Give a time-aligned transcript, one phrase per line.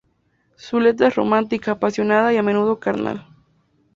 [0.55, 3.27] Su letra es romántica, apasionada y a menudo carnal.